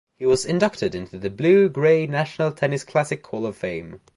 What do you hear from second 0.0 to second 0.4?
He